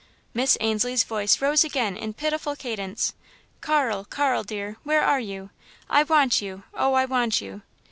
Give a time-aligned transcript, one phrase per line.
[0.33, 3.13] Miss Ainslie's voice rose again in pitiful cadence.
[3.61, 4.77] "Carl, Carl, dear!
[4.83, 5.51] Where are you?
[5.91, 7.61] I want you oh, I want you!"